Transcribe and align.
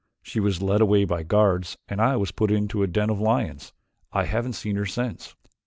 She 0.23 0.39
was 0.39 0.63
led 0.63 0.81
away 0.81 1.05
by 1.05 1.21
guards 1.21 1.77
and 1.87 2.01
I 2.01 2.15
was 2.15 2.31
put 2.31 2.49
into 2.49 2.81
a 2.81 2.87
den 2.87 3.11
of 3.11 3.19
lions. 3.19 3.71
I 4.11 4.23
haven't 4.25 4.53
seen 4.53 4.75
her 4.77 4.85
since." 4.87 5.35